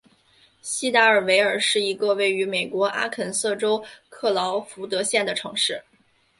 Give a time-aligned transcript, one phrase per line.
[0.63, 5.83] 锡达尔维尔是一个位于美国阿肯色州克劳福德县的城市。